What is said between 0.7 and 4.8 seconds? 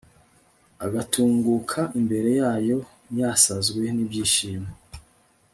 agatunguka imbere yayo yasazwe n'ibyishimo